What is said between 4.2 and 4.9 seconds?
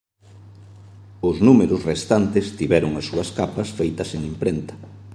imprenta.